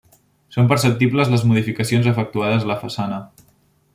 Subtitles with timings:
[0.53, 3.21] Són perceptibles les modificacions efectuades a la façana.